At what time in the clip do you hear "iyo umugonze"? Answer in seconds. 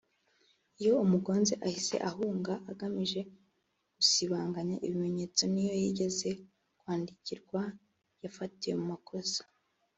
0.79-1.53